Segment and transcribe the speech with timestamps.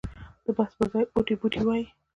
[0.45, 1.85] د بحث پر ځای اوتې بوتې ووایي.